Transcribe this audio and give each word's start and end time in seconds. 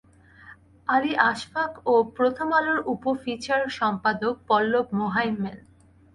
আলী 0.87 1.13
আশফাক 1.29 1.71
ও 1.85 1.93
প্রথম 2.17 2.47
আলোর 2.53 2.79
উপফিচার 2.93 3.61
সম্পাদক 3.79 4.33
পল্লব 4.47 4.85
মোহাইমেন। 4.99 5.57